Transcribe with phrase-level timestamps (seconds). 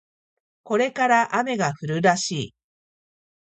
[0.63, 2.55] これから雨が降るらしい